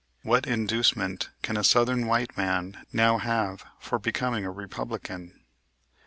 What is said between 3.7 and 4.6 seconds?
for becoming a